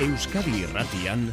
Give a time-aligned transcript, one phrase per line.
[0.00, 1.28] Euskadi Irratian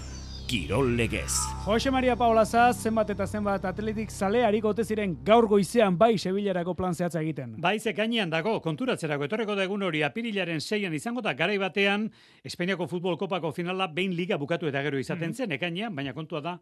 [0.48, 1.32] Kirol Legez.
[1.66, 6.74] Jose Maria Paola Zaz, zenbat eta zenbat atletik zalearik ote ziren gaur goizean bai Sevillarako
[6.76, 7.56] plan zehatza egiten.
[7.62, 12.10] Bai ze gainean dago, konturatzerako etorreko da egun hori apirilaren seian izango da garai batean
[12.44, 15.34] Espainiako futbol kopako finala behin liga bukatu eta gero izaten Mhm.
[15.36, 16.58] zen, ekainean, baina kontua da,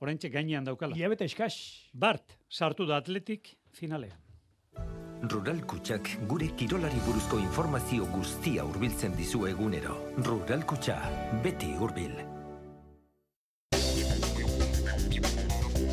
[0.00, 0.96] oraintxe gainean daukala.
[0.96, 1.88] Iabete eskas.
[1.94, 4.25] Bart, sartu da atletik finalean.
[5.22, 9.96] Rural Kutxak gure kirolari buruzko informazio guztia hurbiltzen dizu egunero.
[10.26, 10.98] Rural Kutxa,
[11.42, 12.12] beti hurbil.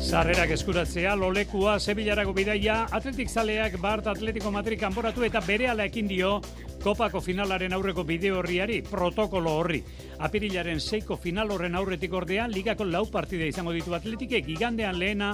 [0.04, 6.36] Sarrerak eskuratzea, lolekua, Sevillarako bidaia, atletik zaleak Bart Atletico Madrid kanporatu eta berehala ekin dio
[6.84, 9.78] Kopako finalaren aurreko bideo horriari, protokolo horri.
[10.26, 15.30] Apirilaren seiko final horren aurretik ordea, ligako lau partide izango ditu atletike, gigandean lehena,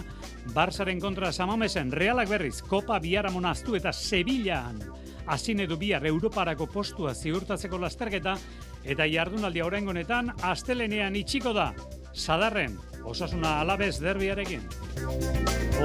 [0.55, 4.79] Barsaren kontra Samamesen, Realak berriz, Kopa biharamona aztu eta Sevillaan.
[5.27, 8.37] Azin edu bihar Europarako postua ziurtatzeko lasterketa,
[8.85, 11.73] eta jardunaldia oraingo honetan astelenean itxiko da.
[12.15, 14.63] Sadarren, osasuna alabez derbiarekin.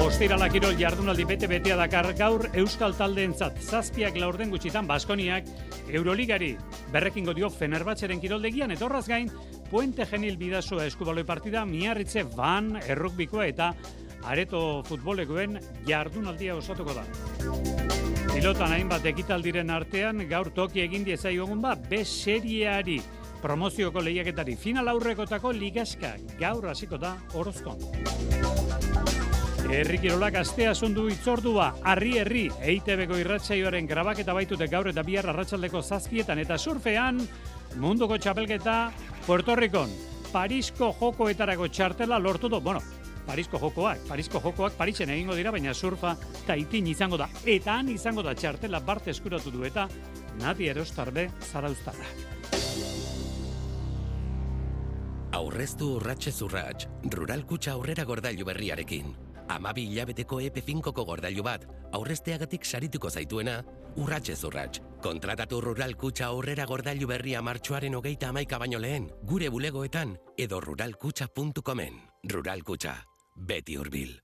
[0.04, 5.48] Ostirala kirol jardunaldi bete-betea dakar gaur Euskal taldeentzat zazpiak laurden gutxitan Baskoniak
[5.88, 6.56] Euroligari
[6.92, 9.32] berrekingo dio Fenerbahçeren kiroldegian eta horraz gain
[9.70, 13.72] Puente Genil bidazoa eskubaloi partida miarritze van errukbikoa eta
[14.26, 17.06] areto futbolekoen jardunaldia osatuko da.
[18.34, 23.00] Pilotan hainbat ekitaldiren artean gaur toki egin diezaiogun ba B serieari
[23.46, 27.78] promozioko lehiaketari final aurrekotako ligaska gaur hasiko da Orozkon.
[29.70, 35.82] Herri Kirolak astea sundu itzordua, harri herri, EITB-ko irratsaioaren grabaketa baitute gaur eta bihar arratsaldeko
[35.82, 37.22] zazpietan eta surfean,
[37.82, 38.76] munduko txapelketa
[39.28, 39.94] Puerto Ricon,
[40.32, 42.82] Parisko jokoetarako txartela lortu du, bueno,
[43.26, 46.16] Parisko jokoak, Parisko jokoak Parisen egingo dira, baina surfa
[46.48, 47.30] taitin izango da.
[47.46, 49.90] Eta han izango da txartela barte eskuratu du eta
[50.42, 52.95] Nati Erostarbe zarauztarra.
[55.36, 59.10] Aurreztu urratxez urrats, Rural Kutxa aurrera gordailu berriarekin.
[59.52, 63.58] Amabi hilabeteko EP5ko gordailu bat, aurrezteagatik sarituko zaituena,
[64.00, 64.80] urratxez urrats.
[65.04, 72.00] Kontratatu Rural Kutxa aurrera gordailu berria martxoaren hogeita amaika baino lehen, gure bulegoetan edo ruralkutxa.comen.
[72.32, 73.02] Rural Kutxa,
[73.36, 74.22] beti hurbil.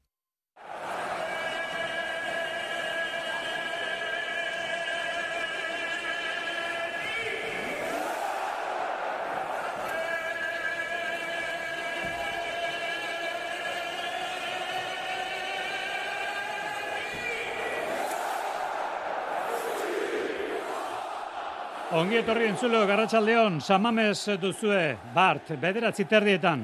[21.91, 26.61] Ongi etorri entzuleo garratxaldeon, samames duzue, Bart, bederatzi terdietan.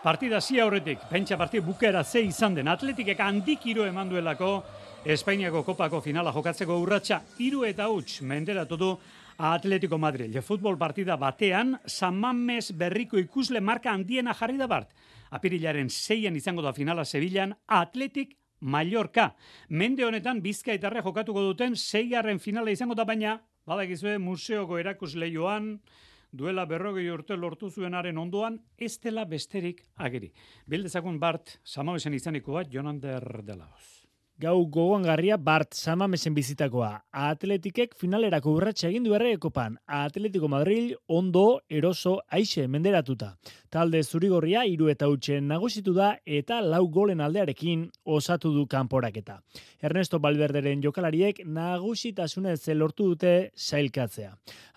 [0.00, 4.62] Partida zi aurretik, pentsa partida bukera ze izan den, atletikek handik iru eman duelako,
[5.04, 8.90] Espainiako kopako finala jokatzeko urratsa hiru eta huts menderatu du
[9.36, 10.40] Atletico Madrid.
[10.40, 14.88] Futbol partida batean, Samames berriko ikusle marka handiena jarri da Bart.
[15.36, 19.34] Apirilaren zeian izango da finala Sevillan, Atletik Mallorca.
[19.68, 25.76] Mende honetan Bizkaitarre jokatuko duten seigarren finala izango da baina, badakizue museoko erakusleioan,
[26.32, 30.32] duela berrogei urte lortu zuenaren ondoan, ez dela besterik ageri.
[30.66, 34.01] Bildezakun Bart, Samamesen izaniko bat, Jonander Delaoz.
[34.42, 36.88] Gau gogoangarria Bart Samamesen bizitakoa.
[37.14, 39.76] Atletikek finalerako urratsa egin du erre ekopan.
[39.86, 43.28] Atletico Madrid ondo eroso aixe menderatuta.
[43.70, 47.84] Talde zurigorria hiru eta utxen nagusitu da eta lau golen aldearekin
[48.16, 49.36] osatu du kanporaketa.
[49.80, 54.32] Ernesto Valverderen jokalariek nagusitasunez lortu dute sailkatzea.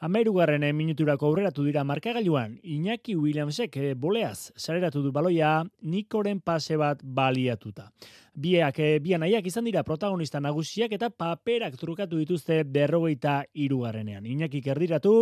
[0.06, 7.02] Amairugarren minuturako aurreratu dira markagailuan, Iñaki Williamsek eh, boleaz sareratu du baloia Nikoren pase bat
[7.02, 7.90] baliatuta.
[8.36, 14.26] Biak, eh, bian nahiak izan dira protagonista nagusiak eta paperak trukatu dituzte berrogeita irugarrenean.
[14.28, 15.14] Iñakik erdiratu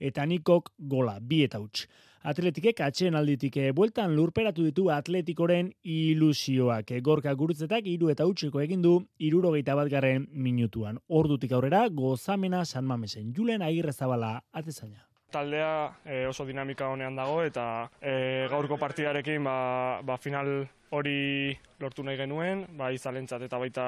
[0.00, 1.86] eta Nikok gola, bi eta huts.
[2.26, 6.90] Atletikek atxeen alditik eh, bueltan lurperatu ditu atletikoren ilusioak.
[6.90, 10.98] Eh, Gorka gurutzetak iru eta utxeko egin du irurogeita bat garren minutuan.
[11.06, 13.30] Ordutik aurrera gozamena San Mamesen.
[13.36, 15.06] Julen Agirre Zabala atezaina.
[15.30, 22.02] Taldea e, oso dinamika honean dago eta e, gaurko partidarekin ba, ba final hori lortu
[22.02, 23.86] nahi genuen, bai zalentzat eta baita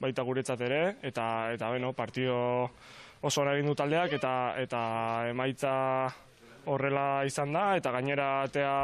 [0.00, 2.36] baita guretzat ere eta eta bueno, partido
[3.22, 4.80] oso ona egin du taldeak eta eta
[5.30, 5.74] emaitza
[6.66, 8.74] horrela izan da eta gainera atea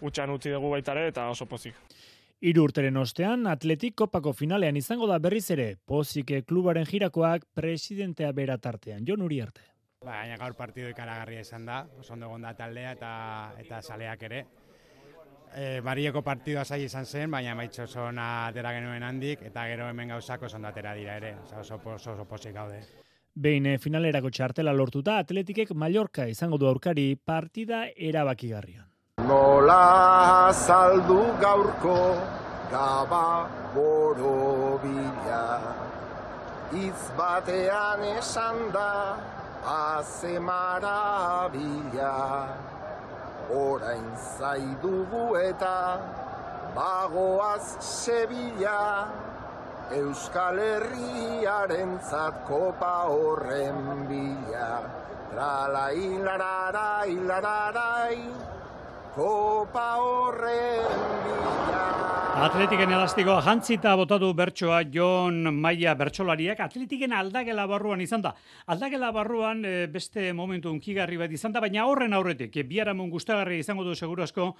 [0.00, 1.74] utxan utzi dugu baita ere eta oso pozik.
[2.46, 8.58] Hiru urteren ostean, Atletik kopako finalean izango da berriz ere, pozik klubaren jirakoak presidentea bera
[8.58, 9.64] tartean, Jon Uriarte.
[10.04, 13.12] Baina gaur partido ikaragarria izan da, oso ondo egon da taldea eta
[13.62, 14.44] eta saleak ere.
[15.54, 20.08] E, Marieko partidua zai izan zen, baina maitxo oso atera genuen handik, eta gero hemen
[20.08, 22.80] gauzako oso ondo atera dira ere, oso, oso, oso, oso posik gaude.
[23.36, 28.86] Behin eh, finalerako txartela lortuta, atletikek Mallorca izango du aurkari partida erabakigarrian.
[29.28, 31.96] Nola saldu gaurko
[32.70, 35.74] gaba boro bila
[36.74, 39.16] Itz batean esan da
[39.64, 42.14] haze marabila
[43.54, 44.06] Orain
[44.38, 46.00] zaidugu eta
[46.74, 49.06] bagoaz Sevilla
[49.94, 51.98] Euskal Herriaren
[52.48, 54.82] kopa horren bila.
[55.30, 58.55] Trala hilarara hilararai
[59.16, 61.46] Kopa horren bila
[62.36, 68.34] Atletiken elastiko jantzita botatu bertsoa Jon Maia bertsolariak Atletiken aldagela barruan izan da.
[68.74, 73.62] Aldagela barruan eh, beste momentu unkigarri bat izan da, baina horren aurretik, e, biaramon gustagarri
[73.64, 74.50] izango du seguru asko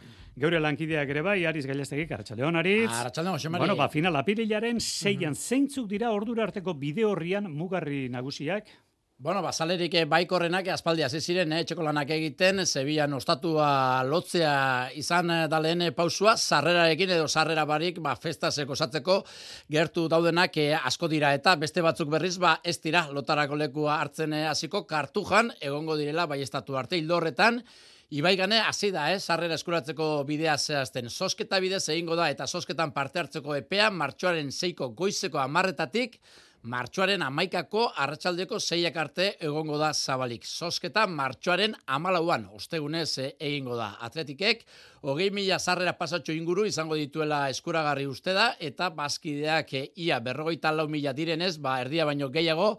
[0.40, 2.88] geure lankideak ere bai, Ariz Gailestegik, Arratxaldeon, Ariz.
[2.88, 3.66] Arratxaldeon, Xemari.
[3.66, 8.72] Bueno, ba, final apirilaren seian, zeintzuk dira ordura arteko bide horrian mugarri nagusiak?
[9.18, 15.48] Bueno, bazalerik eh, baikorrenak aspaldi hasi ziren eh, etxeko egiten, Sevillan ostatua lotzea izan eh,
[15.48, 19.24] da lehen pausua, sarrerarekin edo sarrera barik, ba, festaseko satzeko
[19.70, 24.34] gertu daudenak eh, asko dira eta beste batzuk berriz, ba, ez dira lotarako lekua hartzen
[24.34, 27.62] eh, hasiko kartujan, egongo direla, bai estatu arte hildo horretan,
[28.10, 29.18] Ibai gane, hasi da, eh?
[29.18, 31.08] sarrera eskuratzeko bidea zehazten.
[31.10, 36.20] Sosketa bidez egingo da eta sosketan parte hartzeko epea, martxoaren zeiko goizeko amarretatik,
[36.66, 40.42] Martxoaren amaikako arratsaldeko zeiak arte egongo da zabalik.
[40.42, 43.92] Sosketa martxoaren amalauan, ostegunez eh, egingo da.
[44.02, 44.64] Atletikek,
[45.02, 50.72] hogei mila zarrera pasatxo inguru izango dituela eskuragarri uste da, eta bazkideak eh, ia berrogeita
[50.72, 52.76] lau mila direnez, ba, erdia baino gehiago,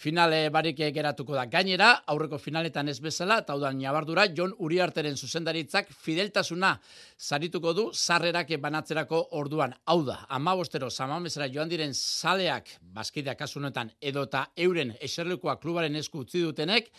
[0.00, 1.44] finale barik geratuko da.
[1.46, 6.72] Gainera, aurreko finaletan ez bezala, eta udan nabardura, Jon Uriarteren zuzendaritzak fideltasuna
[7.20, 9.74] zarituko du sarrerak banatzerako orduan.
[9.86, 15.96] Hau da, ama bostero, samamezera joan diren saleak, bazkideak asunetan, edo eta euren eserlekoa klubaren
[16.00, 16.90] esku utzi dutenek,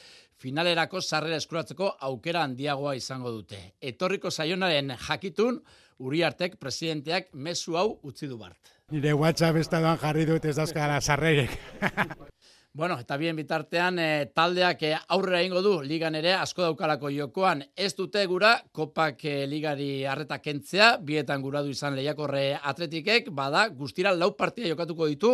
[0.42, 3.62] finalerako sarrera eskuratzeko aukera handiagoa izango dute.
[3.82, 5.62] Etorriko saionaren jakitun,
[6.02, 8.72] Uriartek presidenteak mezu hau utzi du bart.
[8.92, 11.54] Nire WhatsApp estadoan jarri dut ez dauzkara sarrerek.
[12.74, 17.66] Bueno, eta bien bitartean e, taldeak e, aurrera ingo du ligan ere asko daukalako jokoan
[17.76, 23.66] ez dute gura kopak e, ligari harreta kentzea, bietan gura du izan lehiakorre atletikek, bada
[23.76, 25.32] guztira lau partia jokatuko ditu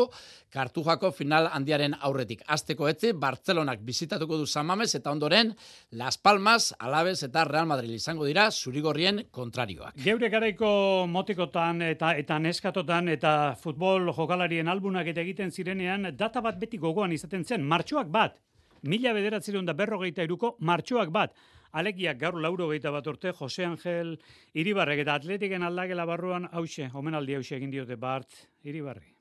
[0.49, 2.41] kartujako final handiaren aurretik.
[2.47, 5.53] Azteko etzi, Bartzelonak bizitatuko du Samamez eta ondoren
[5.91, 9.93] Las Palmas, Alabez eta Real Madrid izango dira zurigorrien kontrarioak.
[10.01, 16.57] Geure garaiko motikotan eta eta neskatotan eta futbol jokalarien albunak eta egiten zirenean data bat
[16.57, 18.39] beti gogoan izan izaten zen, martxoak bat,
[18.83, 21.35] mila bederatzeron da berrogeita iruko, martxoak bat,
[21.73, 24.17] alekiak gaur lauro geita bat urte, Jose Angel
[24.55, 29.16] Iribarrek eta atletiken aldagela barruan, hause, omenaldi hause egin diote Bart Iribarri.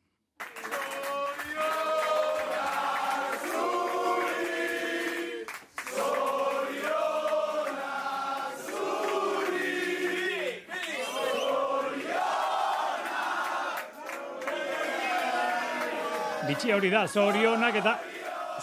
[16.47, 17.93] Bitxi hori da, zorionak eta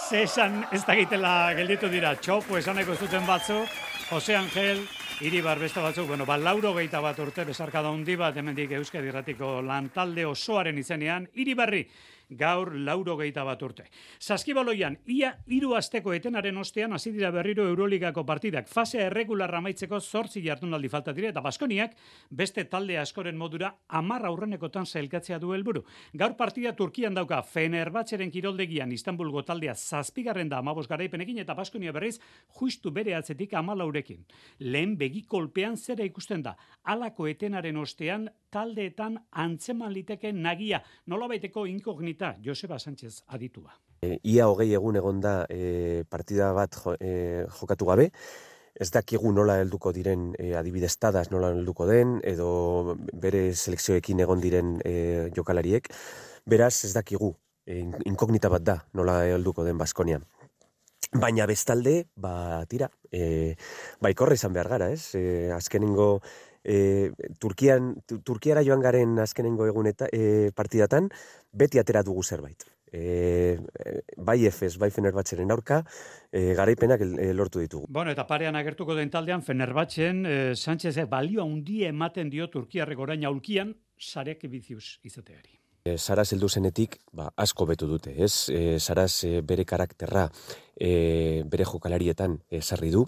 [0.07, 2.13] zesan ez da gitela gelditu dira.
[2.15, 3.57] Txopu esaneko zuten batzu,
[4.07, 4.79] Jose Angel,
[5.23, 9.11] Iribar beste batzuk, bueno, ba, lauro geita bat urte, besarka da hundi bat, hemendik Euskadi
[9.11, 11.83] Ratiko lantalde osoaren izenean, Iribarri,
[12.37, 13.87] gaur lauro geita bat urte.
[14.19, 18.67] Saskibaloian, ia hiru asteko etenaren ostean hasi dira berriro Euroligako partidak.
[18.67, 21.95] Fasea erregularra amaitzeko zortzi jardunaldi falta dire, eta Baskoniak
[22.29, 25.83] beste talde askoren modura amar aurrenekotan zailkatzea du helburu.
[26.13, 32.19] Gaur partida Turkian dauka Fenerbahçeren kiroldegian Istanbulgo taldea zazpigarren da amabos garaipenekin eta Baskonia berriz
[32.59, 34.23] justu bere atzetik amalaurekin.
[34.59, 36.55] Lehen begikolpean zera ikusten da.
[36.83, 40.81] Alako etenaren ostean taldeetan antzeman liteke nagia.
[41.07, 43.73] Nola baiteko inkognita Joseba Sánchez aditua.
[44.03, 48.09] E, ia hogei egun egon da e, partida bat jo, e, jokatu gabe,
[48.73, 54.41] ez dakigu nola helduko diren e, adibidez tadas nola helduko den, edo bere selekzioekin egon
[54.43, 54.93] diren e,
[55.35, 55.91] jokalariek,
[56.49, 57.33] beraz ez dakigu
[57.65, 60.21] e, inkognita bat da nola helduko den Baskonia.
[61.13, 63.53] Baina bestalde, ba, tira, e,
[64.01, 65.13] baikorra izan behar gara, ez?
[65.13, 66.07] E, azkenengo
[66.63, 71.09] e, Turkian, Turkiara joan garen azkenengo egun eta e, partidatan,
[71.51, 72.65] beti atera dugu zerbait.
[72.93, 73.57] E,
[74.17, 75.81] bai efes, bai Fenerbahçeren aurka,
[76.31, 77.87] e, garaipenak e, lortu ditugu.
[77.89, 83.25] Bueno, eta parean agertuko den taldean, Fenerbahçen, e, Sánchez, balioa undia ematen dio Turkiarrek orain
[83.25, 85.57] aulkian, sarek biziuz izateari.
[85.83, 88.47] E, Saraz heldu zenetik, ba, asko betu dute, ez?
[88.53, 90.29] E, Saraz e, bere karakterra,
[90.77, 93.03] e, bere jokalarietan esarri du,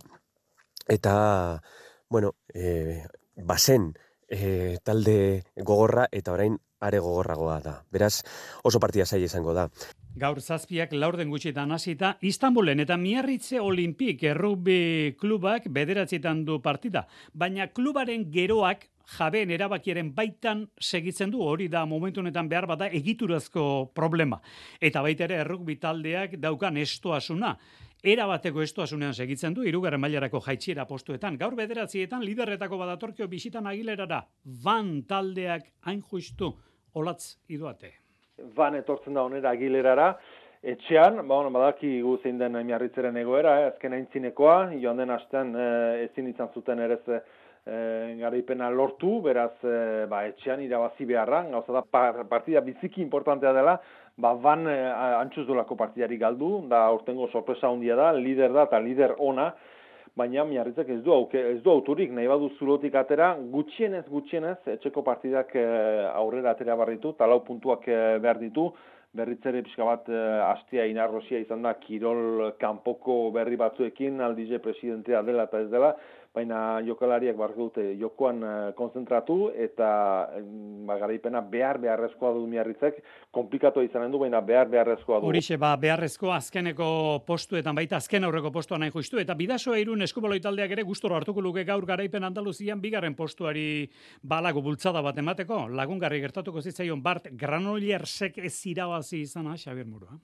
[0.91, 1.61] eta,
[2.09, 3.05] bueno, e,
[3.35, 3.93] bazen
[4.29, 7.75] e, talde gogorra eta orain are gogorragoa da.
[7.91, 8.21] Beraz,
[8.63, 9.69] oso partida zaila izango da.
[10.15, 17.05] Gaur zazpiak laurden gutxitan hasita Istanbulen eta Miarritze Olimpik errugbi klubak bederatzitan du partida.
[17.33, 18.87] Baina klubaren geroak
[19.17, 24.39] jabeen erabakiaren baitan segitzen du hori da momentu honetan behar bada egiturazko problema.
[24.79, 27.57] Eta baita ere errugbi taldeak daukan estoasuna.
[28.05, 31.37] Era bateko estoasunean segitzen du, irugarren mailarako jaitxiera postuetan.
[31.41, 34.21] Gaur bederatzietan liderretako badatorkio bisitan agilerara.
[34.63, 36.53] Van taldeak hain justu
[36.93, 37.95] olatz iduate
[38.55, 40.09] van etortzen da onera agilerara,
[40.65, 46.05] etxean, ba, bueno, badaki zein den miarritzeren egoera, eh, azken aintzinekoa, joan den astean eh,
[46.09, 51.83] ezin izan zuten ere eh, garaipena lortu, beraz, eh, ba, etxean irabazi beharra, gauza da,
[52.23, 53.79] partida biziki importantea dela,
[54.17, 59.15] ba, van eh, antxuz partidari galdu, da, urtengo sorpresa handia da, lider da, eta lider
[59.19, 59.53] ona,
[60.15, 65.03] baina miarritzek ez du auke, ez du auturik nahi badu zulotik atera gutxienez gutxienez etxeko
[65.03, 68.71] partidak eh, aurrera atera barritu talau puntuak eh, behar ditu.
[69.15, 75.45] Berritzere pixka bat e, astia inarrosia izan da Kirol kanpoko berri batzuekin aldize presidentea dela
[75.47, 75.93] eta ez dela
[76.35, 79.87] baina jokalariak barko dute jokoan uh, konzentratu eta
[80.87, 82.99] ba, garaipena behar beharrezkoa du miarritzek,
[83.35, 85.29] komplikatu izanen du, baina behar beharrezkoa du.
[85.31, 86.89] Horixe, ba, beharrezkoa azkeneko
[87.27, 91.43] postuetan baita azken aurreko postuan nahi justu, eta bidasoa irun eskuboloi taldeak ere gustoro hartuko
[91.43, 93.89] luke gaur garaipen Andaluzian bigarren postuari
[94.21, 100.19] balago bultzada bat emateko, lagungarri gertatuko zitzaion Bart Granoliersek ez irabazi izana, Xabier Murua.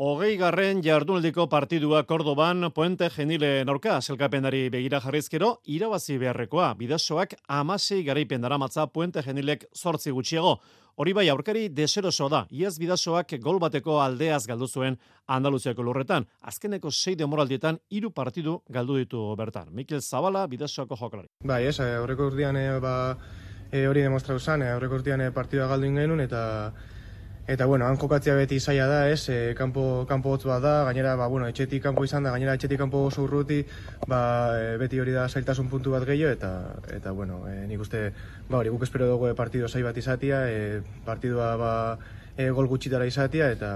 [0.00, 7.98] Hogei garren jardunaldiko partidua Kordoban Puente Genile norka zelkapenari begira jarrizkero, irabazi beharrekoa, bidasoak amasei
[8.06, 10.54] garaipen daramatza Puente Genilek sortzi gutxiago.
[10.96, 16.24] Hori bai aurkari deseroso da, iaz bidasoak gol bateko aldeaz galdu zuen Andaluziako lurretan.
[16.48, 19.68] Azkeneko sei demoraldietan hiru partidu galdu ditu bertan.
[19.70, 21.28] Mikel Zabala bidasoako jokalari.
[21.44, 22.94] Bai, ez, aurreko urtean e, ba,
[23.68, 26.40] e, hori demostratu zen, aurreko urtean e, partidua galdu ingenun eta
[27.50, 29.24] Eta bueno, han jokatzea beti zaila da, ez?
[29.26, 32.78] E, kanpo kanpo hotz bat da, gainera ba bueno, etxetik kanpo izan da, gainera etxetik
[32.78, 33.56] kanpo oso urruti,
[34.06, 34.20] ba,
[34.54, 36.50] e, beti hori da zailtasun puntu bat gehiago eta
[36.94, 38.04] eta bueno, e, nik uste
[38.46, 41.72] ba hori guk espero dugu partido sai bat izatia, e, partidua ba
[42.36, 43.70] e, gol gutxitara izatia eta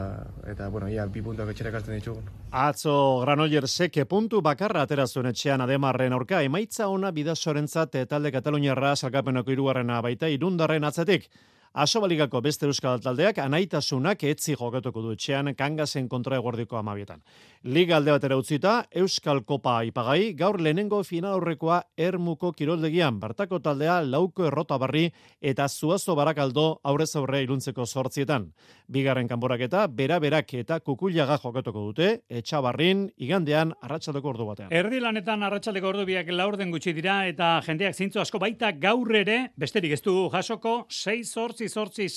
[0.52, 2.28] eta bueno, ia bi puntuak etxera ekartzen ditugun.
[2.52, 8.94] Atzo Granoller seke puntu bakarra atera zuen etxean ademarren aurka emaitza ona bidasorentzat talde Kataluniarra
[8.94, 11.26] salkapenoko hirugarrena baita irundarren atzetik.
[11.74, 17.18] Asobaligako beste euskal taldeak anaitasunak etzi jokatuko du etxean kangasen kontra egordiko amabietan.
[17.64, 24.02] Liga alde batera utzita, Euskal Kopa ipagai, gaur lehenengo final horrekoa ermuko kiroldegian, bartako taldea
[24.04, 25.06] lauko errota barri
[25.40, 28.50] eta zuazo barakaldo aurrez aurre iluntzeko sortzietan.
[28.92, 34.68] Bigarren kanboraketa, bera berak eta kukuliaga jokatuko dute, etxabarrin, igandean, arratsaldeko ordu batean.
[34.68, 39.38] Erdi lanetan arratsaldeko ordu biak laurden gutxi dira eta jendeak zintzu asko baita gaur ere,
[39.56, 42.10] besterik ez du jasoko, 6 sortzi sortzi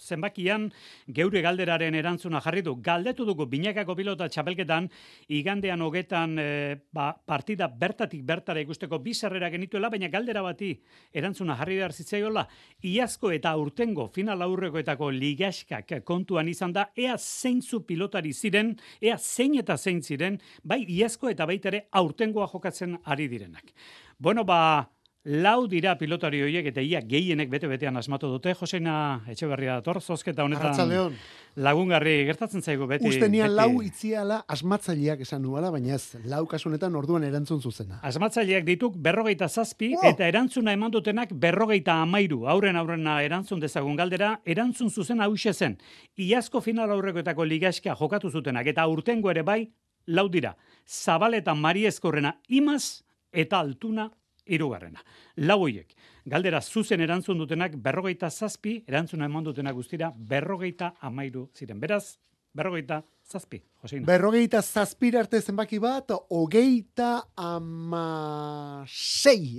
[0.00, 0.72] zenbakian
[1.06, 2.74] geure galderaren erantzuna jarri du.
[2.82, 4.88] Galdetu dugu binakako pilota txapelketan
[5.28, 6.46] igandean hogetan e,
[6.92, 10.72] ba, partida bertatik bertara ikusteko bizarrera genituela, baina galdera bati
[11.12, 12.46] erantzuna jarri behar zitzaiola.
[12.90, 19.58] Iazko eta urtengo final aurrekoetako ligaskak kontuan izan da, ea zeintzu pilotari ziren, ea zein
[19.60, 23.74] eta zein ziren, bai iazko eta baitere aurtengoa jokatzen ari direnak.
[24.18, 24.90] Bueno, ba,
[25.24, 28.54] Lau dira pilotari horiek eta ia gehienek bete-betean asmatu dute.
[28.56, 31.12] Joseina Etxeberria dator, zozketa honetan
[31.56, 33.04] lagungarri gertatzen zaigu beti.
[33.04, 37.98] Uste nian lau itziala asmatzaileak esan nuala, baina ez, lau kasunetan orduan erantzun zuzena.
[38.02, 42.46] Asmatzaileak dituk berrogeita zazpi eta erantzuna eman dutenak berrogeita amairu.
[42.48, 45.76] Auren aurrena erantzun dezagun galdera, erantzun zuzen hau zen.
[46.16, 49.70] Iazko final aurrekoetako ligaskia jokatu zutenak eta urtengo ere bai,
[50.06, 50.56] lau dira.
[50.86, 54.08] Zabaletan Mariezkorrena imaz eta altuna
[54.50, 55.00] irugarrena.
[55.36, 55.94] Lau hoiek,
[56.26, 61.80] galdera zuzen erantzun dutenak berrogeita zazpi, erantzuna eman dutenak guztira berrogeita amairu ziren.
[61.80, 62.18] Beraz,
[62.52, 64.06] berrogeita zazpi, Joseina.
[64.06, 68.40] Berrogeita zazpi arte zenbaki bat, hogeita amasei,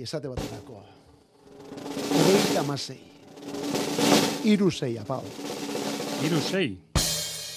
[0.02, 0.84] esate bat erakoa.
[2.12, 3.00] Hogeita amasei.
[4.44, 5.22] Iru zei, apau.
[6.26, 6.78] Iru zei.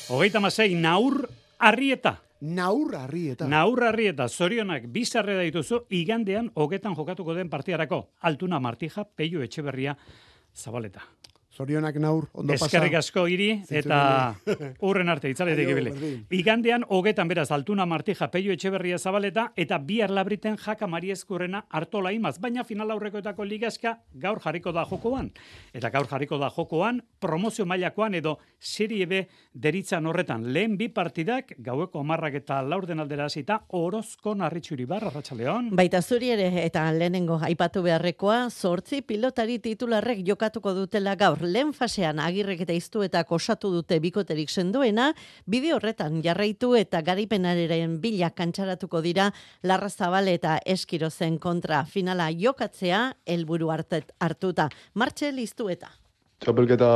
[0.09, 2.24] Hogeita amasei, naur arrieta.
[2.41, 3.47] Naurra eta.
[3.47, 8.09] Naurra eta zorionak bizarre dituzu igandean hogetan jokatuko den partiarako.
[8.21, 9.95] Altuna Martija, Peio Etxeberria,
[10.53, 11.01] Zabaleta.
[11.55, 12.67] Zorionak naur, ondo pasa.
[12.67, 13.97] Eskerrik asko iri, eta
[14.87, 15.93] urren arte, itzaletik ibile.
[16.35, 22.35] Igandean, hogetan beraz, altuna martija peio etxeberria zabaleta, eta bi labriten jaka mariezkurrena hartola imaz.
[22.43, 25.31] Baina final aurrekoetako ligazka gaur jarriko da jokoan.
[25.73, 29.21] Eta gaur jarriko da jokoan, promozio mailakoan edo serie B
[29.53, 30.43] deritzan horretan.
[30.51, 35.71] Lehen bi partidak, gaueko amarrak eta laurden aldera hasita orozko narritxuri barra, Ratxaleon.
[35.79, 42.19] Baita zuri ere, eta lehenengo aipatu beharrekoa, sortzi pilotari titularrek jokatuko dutela gaur lehen fasean
[42.19, 45.11] agirrek eta iztuetak osatu dute bikoterik sendoena,
[45.45, 49.31] bide horretan jarraitu eta garipenaren bila kantxaratuko dira
[49.63, 54.69] Larra Zabal eta Eskirozen kontra finala jokatzea helburu hartuta.
[54.93, 55.91] Martxel iztueta.
[56.43, 56.87] Txapelketa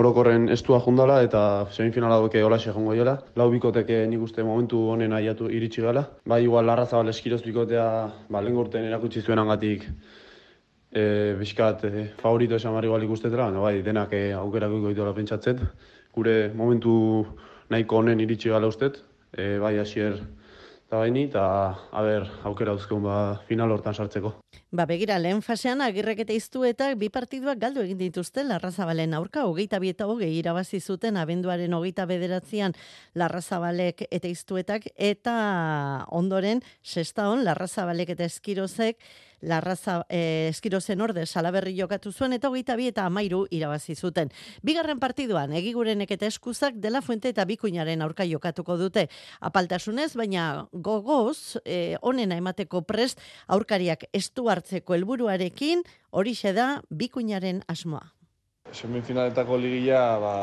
[0.00, 3.14] orokorren estua jundala eta semifinala doke hola jongo jola.
[3.38, 6.02] Lau bikoteke nik uste momentu honen aiatu iritsi gala.
[6.26, 7.84] Bai, igual larra zabal eskiroz bikotea,
[8.28, 9.86] ba, lehen erakutsi zuen angatik
[10.92, 15.62] e, bizkat e, favorito esan marri igual ikustetela, no, bai, denak e, aukerako goitola pentsatzet.
[16.14, 17.26] Gure momentu
[17.70, 19.02] nahiko honen iritsi gala ustet,
[19.32, 20.18] e, bai, asier
[20.88, 21.42] eta baini, eta
[21.92, 24.30] haber, aukera duzkeun ba, final hortan sartzeko.
[24.72, 29.44] Ba, begira, lehen fasean agirrek eta iztu eta bi partiduak galdu egin dituzte Larrazabalen aurka,
[29.44, 32.72] hogeita bi eta hogei irabazi zuten abenduaren hogeita bederatzean
[33.12, 35.36] Larrazabalek eta iztuetak, eta
[36.08, 38.96] ondoren, sexta hon, Larrazabalek eta eskirozek,
[39.40, 44.32] larraza e, eskirozen orde salaberri jokatu zuen eta hogeita bi eta amairu irabazi zuten.
[44.62, 49.08] Bigarren partiduan, egigurenek eta eskuzak dela fuente eta bikuinaren aurka jokatuko dute.
[49.40, 58.12] Apaltasunez, baina gogoz, e, onena emateko prest, aurkariak estu hartzeko helburuarekin hori da bikuinaren asmoa.
[58.72, 60.34] Semifinaletako ligila, ba,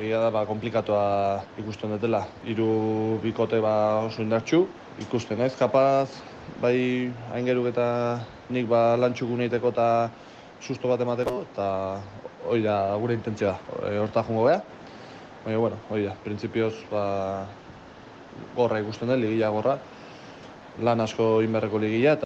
[0.00, 2.22] egia da, ba, komplikatua ikusten dutela.
[2.48, 4.62] Hiru bikote ba, oso indartxu,
[5.04, 6.08] ikusten ez, kapaz,
[6.60, 7.86] bai aingeruk eta
[8.50, 9.88] nik ba lantxuku neiteko eta
[10.60, 11.68] susto bat emateko, eta
[12.48, 14.62] hori da gure intentzioa, e, horta jungo beha.
[15.44, 17.46] Baina, bueno, hori da, prinsipioz, ba,
[18.56, 19.78] gorra ikusten den, ligila gorra,
[20.82, 22.25] lan asko inberreko ligila,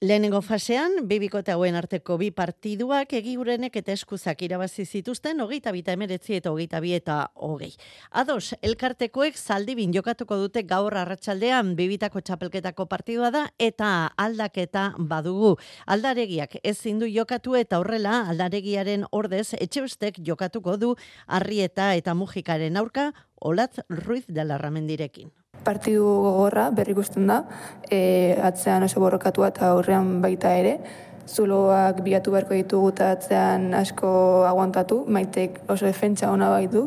[0.00, 6.34] Lehenengo fasean, bibikote hauen arteko bi partiduak egigurenek eta eskuzak irabazi zituzten, hogeita bita emeretzi
[6.36, 7.70] eta hogeita bi eta hogei.
[8.10, 15.54] Ados, elkartekoek zaldibin jokatuko dute gaur arratsaldean bibitako txapelketako partidua da eta aldaketa badugu.
[15.86, 20.92] Aldaregiak ez zindu jokatu eta horrela aldaregiaren ordez etxeustek jokatuko du
[21.26, 25.32] arrieta eta mujikaren aurka Olatz Ruiz de la Ramendirekin
[25.64, 27.42] partidu gogorra berri ikusten da,
[27.90, 30.78] e, atzean oso borrokatu eta aurrean baita ere,
[31.26, 34.10] zuloak bilatu beharko ditugu eta atzean asko
[34.48, 36.86] aguantatu, maitek oso defentsa ona bai du,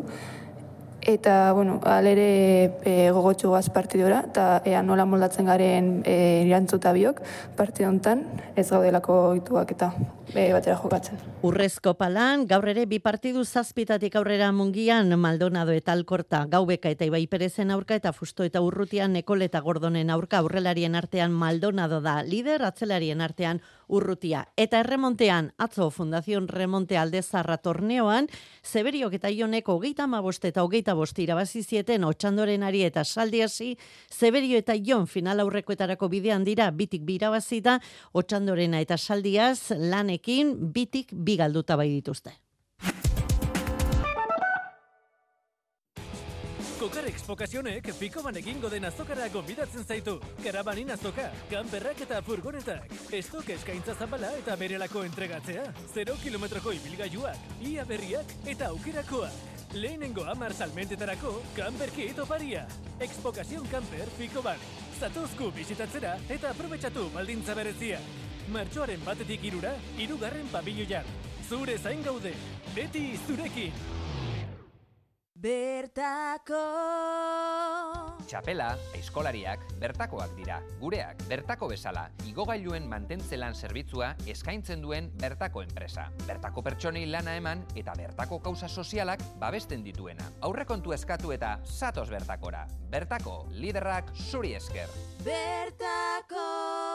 [1.14, 7.20] eta, bueno, alere e, gogotxu gaz partidura, eta ea nola moldatzen garen e, irantzuta biok
[7.56, 8.24] partidontan,
[8.56, 9.92] ez gaudelako ituak eta
[10.34, 11.18] e, batera jokatzen.
[11.46, 17.26] Urrezko palan, gaur ere bi partidu zazpitatik aurrera mungian Maldonado eta Alkorta, Gaubeka eta Ibai
[17.26, 22.62] Perezen aurka eta Fusto eta Urrutian Nekol eta Gordonen aurka aurrelarien artean Maldonado da, lider
[22.66, 24.44] atzelarien artean urrutia.
[24.56, 28.28] Eta erremontean, atzo Fundazion Remonte Aldezarra torneoan,
[28.64, 33.76] Zeberiok eta Ioneko hogeita amabost eta hogeita bost irabazi zieten otxandoren ari eta saldiasi,
[34.10, 37.80] Zeberio eta Ion final aurrekoetarako bidean dira bitik birabazita,
[38.12, 42.38] otxandorena eta saldiaz lanekin bitik bigalduta bai dituzte.
[47.10, 50.20] Expokazionek piko egingo den azokara gonbidatzen zaitu.
[50.44, 52.92] Karabanin azoka, kanperrak eta furgonetak.
[53.10, 55.64] Estok eskaintza zabala eta berelako entregatzea.
[55.94, 59.32] 0 kilometroko ibilgailuak, ia berriak eta aukerakoak.
[59.74, 62.66] Lehenengo amar salmentetarako, kanperki etoparia.
[63.00, 64.62] Expokazion kanper piko bane.
[65.00, 67.98] Zatozku bizitatzera eta aprobetsatu baldintza berezia.
[68.54, 71.10] Martxoaren batetik irura, irugarren pabilloian.
[71.48, 72.36] Zure zain gaude,
[72.76, 74.09] beti zurekin.
[75.40, 76.58] Bertako
[78.28, 80.58] Txapela, aizkolariak, bertakoak dira.
[80.82, 86.10] Gureak, bertako bezala, igogailuen mantentzelan zerbitzua eskaintzen duen bertako enpresa.
[86.28, 90.28] Bertako pertsonei lana eman eta bertako kauza sozialak babesten dituena.
[90.44, 92.66] Aurrekontu eskatu eta satos bertakora.
[92.92, 94.92] Bertako, liderrak zuri esker.
[95.24, 96.89] Bertako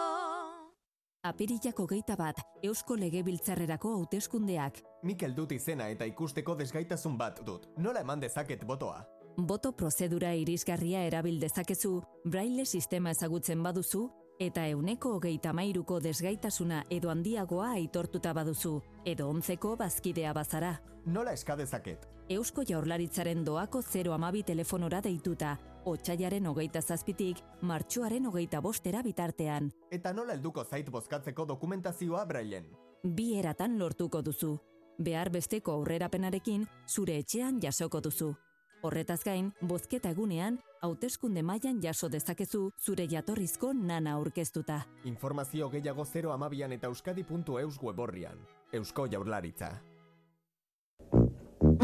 [1.25, 4.75] Apirilako geita bat, Eusko Legebiltzarrerako hauteskundeak.
[5.09, 7.65] Mikel dut izena eta ikusteko desgaitasun bat dut.
[7.81, 8.99] Nola eman dezaket botoa?
[9.35, 11.95] Boto prozedura irisgarria erabil dezakezu,
[12.29, 14.03] braille sistema ezagutzen baduzu,
[14.39, 20.75] eta euneko hogeita mairuko desgaitasuna edo handiagoa aitortuta baduzu, edo ontzeko bazkidea bazara.
[21.05, 22.05] Nola eskadezaket?
[22.29, 29.69] Eusko Jaurlaritzaren doako 0 amabi telefonora deituta, Otsaiaren hogeita zazpitik, martxoaren hogeita bostera bitartean.
[29.93, 32.71] Eta nola helduko zait bozkatzeko dokumentazioa brailen?
[33.05, 34.55] Bi eratan lortuko duzu.
[34.97, 38.33] Behar besteko aurrerapenarekin zure etxean jasoko duzu.
[38.81, 44.81] Horretaz gain, bozketa egunean, hauteskunde mailan jaso dezakezu zure jatorrizko nana aurkeztuta.
[45.05, 48.41] Informazio gehiago 0 amabian eta euskadi.eus weborrian.
[48.73, 49.75] Eusko jaurlaritza.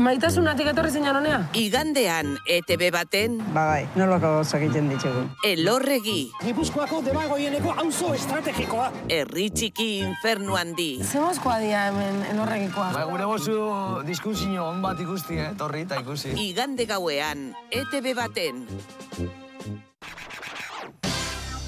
[0.02, 1.36] Maitasunatik etorri zinan honea?
[1.54, 3.36] Igandean, ETB baten...
[3.54, 5.28] Ba bai, nolako gauzak egiten ditugu.
[5.46, 6.32] Elorregi.
[6.42, 8.88] Gipuzkoako debagoieneko auzo estrategikoa.
[9.14, 10.90] Herri txiki infernu handi.
[11.06, 12.90] Zemozkoa dia hemen elorregikoa.
[12.98, 13.60] Ba, gure gozu
[14.10, 15.54] diskusio on bat ikusti, eh?
[15.62, 16.34] Torri eta ikusi.
[16.48, 18.66] Igande gauean, ETB baten.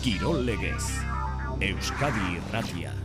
[0.02, 0.82] Kirol legez.
[1.62, 3.03] Euskadi irratia.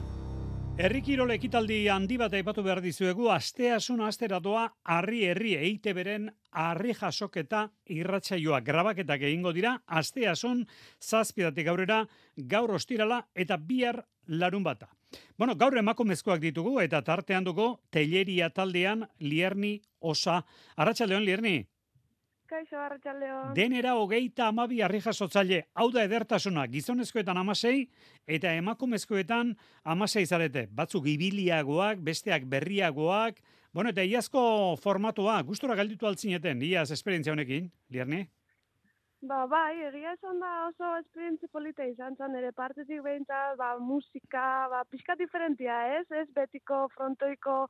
[0.78, 4.60] Herri kirol ekitaldi handi bat aipatu behar dizuegu, asteasun asteratoa
[4.94, 6.28] harri herri eite beren
[6.62, 10.60] harri jasoketa irratsaioa grabaketak egingo dira, asteasun
[11.02, 12.04] zazpidatik aurrera
[12.52, 14.86] gaur ostirala eta bihar larun bata.
[15.36, 20.44] Bueno, gaur emakumezkoak ditugu eta tartean dugu teleria taldean Lierni Osa.
[20.76, 21.56] Arratsaldeon Lierni.
[22.48, 23.52] Kaixo, Arratxaldeon.
[23.56, 27.82] Denera hogeita amabi harri jasotzaile, hau da edertasuna, gizonezkoetan amasei,
[28.26, 29.52] eta emakumezkoetan
[29.84, 30.64] amasei zarete.
[30.80, 33.42] Batzuk ibiliagoak, besteak berriagoak,
[33.76, 34.40] bueno, eta iazko
[34.80, 38.24] formatua, gustora galditu altzineten, iaz esperientzia honekin, Lierni?
[39.28, 44.46] Ba, bai, egia esan da oso esperientzia polita izan zen, ere partetik behintzat, ba, musika,
[44.72, 46.06] ba, pixka diferentia, ez?
[46.22, 47.66] Ez betiko frontoiko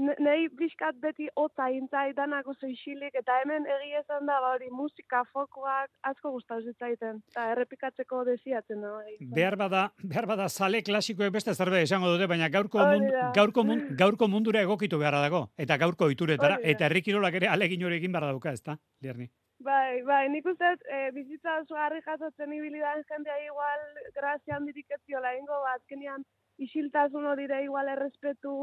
[0.00, 4.70] Nei bizkat beti hotza intzai danak oso isilik, eta hemen egia esan da, ba hori
[4.72, 8.92] musika, fokoak, asko gustatu zitzaiten, eta errepikatzeko desiatzen da.
[9.02, 9.18] Bai.
[9.36, 13.92] Behar bada, behar bada zale klasikoek beste zerbait esango dute, baina gaurko, mund, gaurko, mund,
[14.00, 18.30] gaurko mundura egokitu beharra dago, eta gaurko ituretara, eta herrikirolak ere alegin hori egin behar
[18.32, 19.28] dauka, ez da, Lierni?
[19.62, 23.84] Bai, bai, nik uste, e, bizitza oso harri jasotzen ibilidan jendea igual,
[24.16, 26.24] grazia handirik ez diola ingo, bat, azkenian,
[26.64, 28.56] isiltasun hori da igual errespetu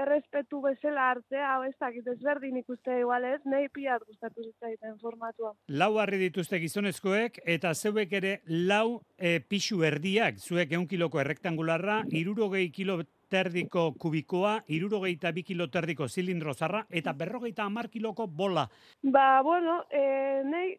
[0.00, 5.54] errespetu bezala hartzea, hau ez dakit ezberdin ikuste igual ez, nahi piat gustatu zitzaiten formatua.
[5.68, 12.02] Lau harri dituzte gizonezkoek, eta zeuek ere lau e, pixu erdiak, zuek eun kiloko errektangularra,
[12.10, 13.02] irurogei kilo
[13.34, 18.68] terdiko kubikoa, irurogei eta bi kilo terdiko zilindro zarra, eta berrogei eta amar kiloko bola.
[19.02, 20.74] Ba, bueno, e, nahi,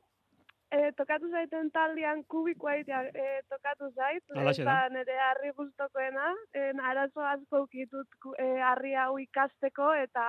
[0.76, 6.34] e, tokatu zaiten taldean kubikoa itea e, tokatu zait, eta nire harri guztokoena,
[6.66, 10.26] en arazo asko ukitut e, harri hau ikasteko, eta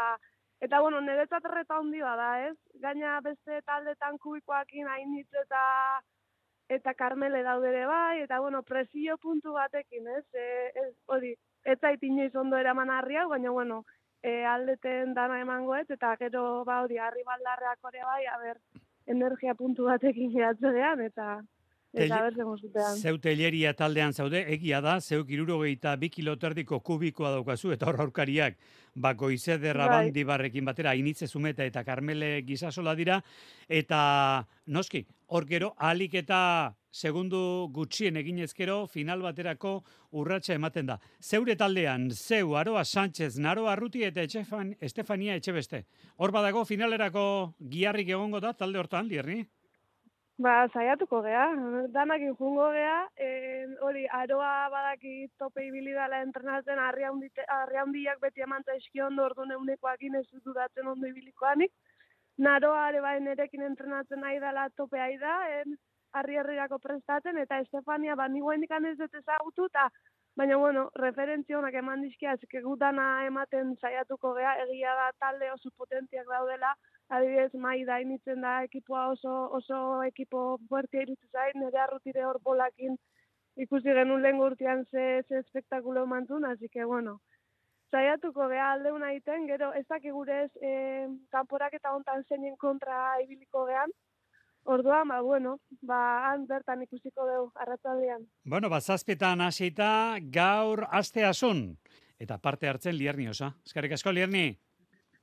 [0.65, 2.57] eta bueno, nire txaterreta ondioa da, ez?
[2.85, 5.65] Gaina beste taldetan kubikoakin hainitz eta
[6.77, 10.25] eta karmele daudere bai, eta bueno, presio puntu batekin, ez?
[10.35, 10.47] E,
[10.87, 13.85] ez hori, ez zait inoiz ondo eraman harri hau, baina bueno,
[14.23, 18.59] e, aldeten dana emango ez, eta gero ba hori, harri baldarreak ore bai, a ber,
[19.07, 21.41] energia puntu batekin gehatzean, eta
[21.97, 22.99] eta berzen.
[23.01, 28.59] Zeu teleria taldean zaude, egia da, zeu kirurogeita bi kiloterdiko kubikoa daukazu, eta hor aurkariak,
[28.95, 30.25] bako izederra bai.
[30.25, 33.23] barrekin batera, initze zumeta eta karmele gizasola dira,
[33.69, 39.73] eta noski, hor gero, alik eta segundu gutxien egin ezkero, final baterako
[40.17, 40.97] urratsa ematen da.
[41.21, 45.85] Zeure taldean, zeu, Aroa Sánchez, Naroa Arruti eta Etxefan, Estefania Etxebeste.
[46.17, 47.27] Hor badago, finalerako
[47.61, 49.45] giarrik egongo da, talde hortan, lierni?
[50.39, 51.45] Ba, saiatuko gea,
[51.93, 52.97] danak injungo gea,
[53.85, 57.07] hori, aroa badaki tope ibili dala entrenatzen, arri
[57.81, 61.73] handiak beti emantza eskion do, ordu neunekoak ez dudatzen ondo ibilikoanik.
[62.37, 65.37] Naroa ere bai nerekin entrenatzen nahi dela tope ahi da,
[66.19, 68.29] harri herrirako prestatzen, eta Estefania, ba,
[68.67, 69.89] ikan ez dut ezagutu, eta
[70.37, 76.27] baina, bueno, referentzia honak eman dizkia, gutana ematen saiatuko gea, egia da talde oso potentziak
[76.29, 76.75] daudela,
[77.09, 82.41] adibidez, mai da initzen da ekipoa oso, oso ekipo fuertia irutu zain, nire arrutire hor
[82.43, 82.97] bolakin
[83.57, 87.21] ikusi genuen lehen urtean ze, ze espektakulo emantzun, así que, bueno,
[87.91, 93.91] saiatuko gea alde egiten, gero ez dakigurez e, kanporak eta hontan zeinen kontra ibiliko gean,
[94.67, 95.99] Orduan, ba, bueno, ba,
[96.31, 98.25] han bertan ikusiko dugu, arratzaldean.
[98.45, 101.79] Bueno, ba, zazpetan hasita gaur aste asun.
[102.19, 103.53] Eta parte hartzen lierni osa.
[103.65, 104.49] Eskarrik asko, lierni.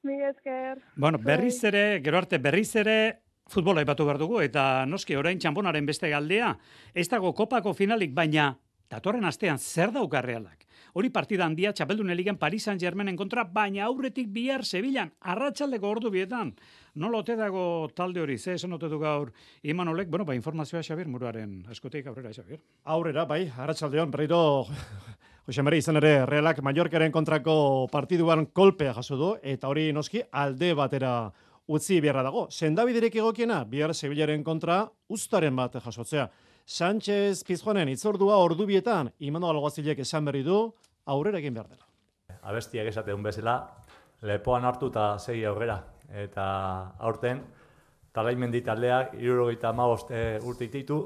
[0.03, 0.79] Mi esker.
[0.95, 2.97] Bueno, berriz ere, gero arte berriz ere,
[3.51, 6.53] futbola ipatu behar dugu, eta noski orain txamponaren beste galdea,
[6.95, 8.53] ez dago kopako finalik, baina
[8.93, 10.63] datorren astean zer dauka realak.
[10.93, 16.51] Hori partida handia txapeldun eligen Paris Saint-Germainen kontra, baina aurretik bihar Sevillan, arratsaldeko ordu bietan.
[17.01, 19.31] No lote dago talde hori, ze esan ote du gaur
[19.63, 22.61] Imanolek, bueno, ba, informazioa Xabier Muruaren askoteik aurrera, Xabier.
[22.83, 24.67] Aurrera, bai, arratsaldeon berriro
[25.47, 27.55] Jose Mari izan ere Realak Mallorcaren kontrako
[27.91, 31.15] partiduan kolpea jaso du eta hori noski alde batera
[31.67, 32.45] utzi beharra dago.
[32.51, 36.29] Sendabiderek egokiena bihar Sevillaren kontra ustaren bat jasotzea.
[36.65, 40.57] Sánchez Pizjuanen itzordua ordubietan Imanol Alguazilek esan berri du
[41.05, 41.83] aurrera egin behar dela.
[42.47, 43.57] Abestiak esateun bezala,
[44.23, 45.81] lepoan hartu eta segi aurrera
[46.23, 46.45] eta
[46.99, 47.43] aurten
[48.15, 50.99] talaimendi taldeak irurogeita amabost e, urte ititu,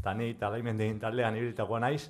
[0.00, 2.08] eta ni talaimendi taldean ibilitakoa naiz,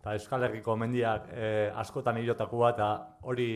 [0.00, 3.50] eta Euskal Herriko mendiak e, askotan hilotako eta hori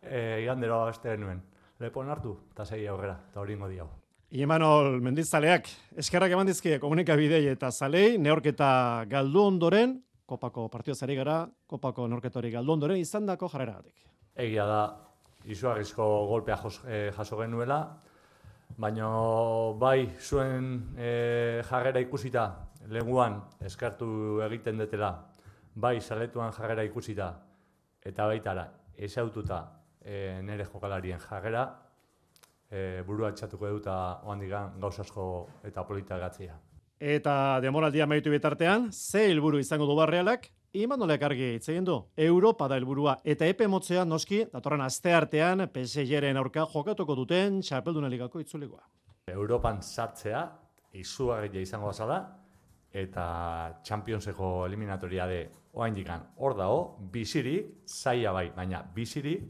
[0.00, 1.42] e, igandero beste nuen.
[1.82, 4.01] lepon hartu, eta sei aurrera, eta hori ingo diago.
[4.32, 5.66] Imanol Mendizaleak,
[6.00, 12.48] eskerrak eman dizkie komunikabidei eta zalei, neorketa galdu ondoren, kopako partio zari gara, kopako norketori
[12.54, 14.06] galdu ondoren, izan dako jarreragatik.
[14.40, 14.78] Egia da,
[15.44, 17.78] izugarrizko golpea jos, eh, jaso genuela,
[18.80, 19.10] baina
[19.76, 22.48] bai zuen eh, jarrera ikusita,
[22.88, 25.12] leguan eskartu egiten detela,
[25.74, 27.34] bai saletuan jarrera ikusita,
[28.00, 28.64] eta baitara,
[28.96, 29.60] esaututa
[30.00, 31.81] e, nire jokalarien jarrera,
[32.72, 35.26] e, burua txatuko eduta oandikan gauzasko
[35.68, 36.56] eta polita gatzia.
[37.02, 41.98] Eta demoraldia maitu bitartean, ze helburu izango du barrealak, Imanolek argi hitz egin du.
[42.16, 48.08] Europa da helburua eta epe motzea noski datorren aste artean PSG-ren aurka jokatuko duten Txapelduna
[48.08, 48.80] ligako itzulegoa.
[49.28, 50.46] Europan sartzea
[50.96, 52.22] izugarria izango bazala
[52.88, 53.26] eta
[53.84, 55.42] Championseko eliminatoria de
[55.74, 56.80] oraindikan hor dago
[57.12, 59.44] bizirik zaila bai, baina bizirik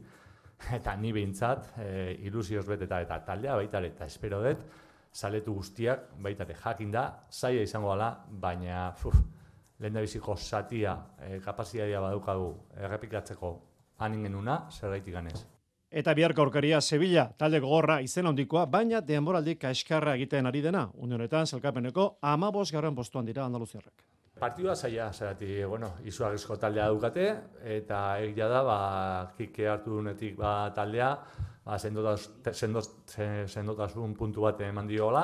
[0.77, 4.65] eta ni behintzat e, ilusioz beteta eta taldea baita ere, eta espero dut,
[5.13, 9.17] saletu guztiak baita ere jakin da, zaila izango gala, baina fuf,
[9.79, 13.55] lehen da biziko satia, e, kapazitatea badukagu errepikatzeko
[13.99, 15.45] hanin genuna, zer ganez.
[15.93, 20.87] Eta biharko aurkaria Sevilla talde gogorra izen handikoa, baina denboraldik kaiskarra egiten ari dena.
[20.95, 24.12] Unionetan, zelkapeneko, amabos garran postuan dira Andaluziarrak.
[24.43, 27.29] Partidua zaila, zerati, bueno, izuagizko taldea dukate,
[27.77, 28.77] eta egia da, ba,
[29.37, 31.13] kike hartu dunetik ba, taldea,
[31.63, 35.23] ba, sendotasun puntu bat eman diola,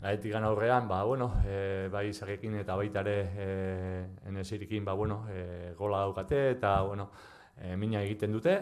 [0.00, 5.74] Gaetik aurrean, ba, bueno, e, bai zagekin eta baita ere e, enesirikin, ba, bueno, e,
[5.76, 7.10] gola daukate eta, bueno,
[7.56, 8.60] e, mina egiten dute.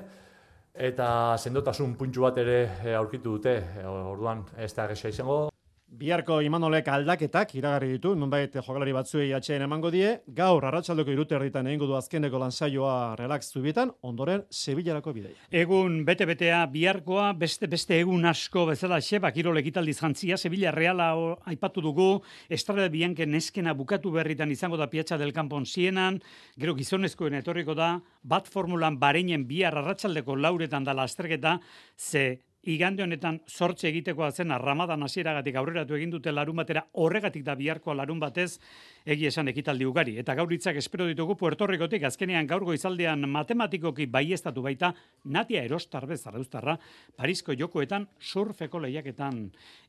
[0.75, 5.49] Eta sendotasun puntxu bat ere e, aurkitu dute, e, orduan ez da izango.
[5.89, 11.67] Biharko Imanolek aldaketak iragarri ditu, nonbait jokalari batzuei atxeen emango die, gaur arratsaldeko irute erditan
[11.67, 15.41] egingo du azkeneko lansaioa relax zubietan, ondoren Sevillarako bideia.
[15.49, 21.09] Egun bete-betea biharkoa, beste beste egun asko bezala xeba kirol ekitaldi zantzia, Sevilla Reala
[21.49, 22.11] aipatu dugu,
[22.53, 26.21] Estrada Bianke neskena bukatu berritan izango da piatxa del kanpon zienan,
[26.61, 31.57] gero gizonezkoen etorriko da, bat formulan bareinen bihar arratsaldeko lauretan dala azterketa,
[31.97, 37.55] ze igande honetan sortze egitekoa zen Ramadan hasieragatik aurreratu egin dute larun batera horregatik da
[37.57, 38.59] biharkoa larun batez
[39.07, 44.07] egi esan ekitaldi ugari eta gaur hitzak espero ditugu Puerto Ricotik azkenean gaur goizaldean matematikoki
[44.07, 44.93] baiestatu baita
[45.25, 46.77] Natia Erostarbe Zarauztarra
[47.17, 49.47] Parisko jokoetan surfeko lehiaketan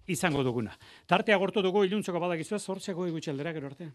[0.07, 0.71] izango duguna.
[1.07, 3.91] Tartea gortu dugu iluntzoko badakizu sortzeko gutxi aldera gero arte.